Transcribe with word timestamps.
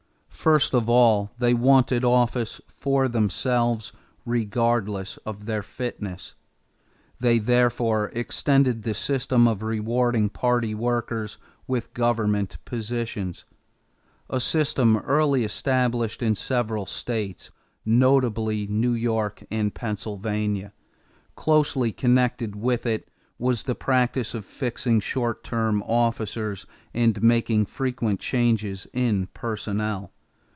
= 0.41 0.41
First 0.41 0.73
of 0.73 0.89
all 0.89 1.31
they 1.37 1.53
wanted 1.53 2.03
office 2.03 2.59
for 2.67 3.07
themselves, 3.07 3.93
regardless 4.25 5.17
of 5.17 5.45
their 5.45 5.61
fitness. 5.61 6.33
They 7.19 7.37
therefore 7.37 8.09
extended 8.15 8.81
the 8.81 8.95
system 8.95 9.47
of 9.47 9.61
rewarding 9.61 10.29
party 10.29 10.73
workers 10.73 11.37
with 11.67 11.93
government 11.93 12.57
positions 12.65 13.45
a 14.31 14.39
system 14.39 14.97
early 14.97 15.43
established 15.43 16.23
in 16.23 16.33
several 16.33 16.87
states, 16.87 17.51
notably 17.85 18.65
New 18.65 18.93
York 18.93 19.43
and 19.51 19.71
Pennsylvania. 19.71 20.73
Closely 21.35 21.91
connected 21.91 22.55
with 22.55 22.87
it 22.87 23.07
was 23.37 23.63
the 23.63 23.75
practice 23.75 24.33
of 24.33 24.43
fixing 24.45 25.01
short 25.01 25.43
terms 25.43 25.83
for 25.83 25.91
officers 25.91 26.65
and 26.95 27.21
making 27.21 27.67
frequent 27.67 28.19
changes 28.19 28.87
in 28.91 29.27
personnel. 29.35 30.11